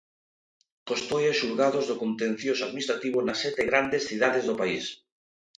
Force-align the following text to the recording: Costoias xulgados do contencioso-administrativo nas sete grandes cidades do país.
Costoias 0.89 1.37
xulgados 1.41 1.85
do 1.89 1.95
contencioso-administrativo 2.03 3.17
nas 3.21 3.39
sete 3.43 3.61
grandes 3.69 4.01
cidades 4.09 4.43
do 4.49 4.55
país. 4.61 4.85